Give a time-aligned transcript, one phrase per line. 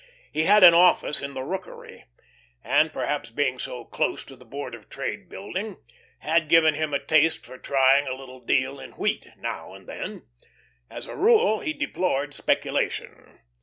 [0.31, 2.05] He had an office in the Rookery,
[2.63, 5.77] and perhaps being so close to the Board of Trade Building,
[6.21, 10.25] had given him a taste for trying a little deal in wheat now and then.
[10.89, 13.41] As a rule, he deplored speculation.